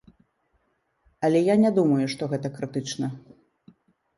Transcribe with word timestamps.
Але 1.29 1.39
я 1.47 1.55
не 1.65 1.71
думаю, 1.81 2.05
што 2.15 2.31
гэта 2.33 2.47
крытычна. 2.57 3.15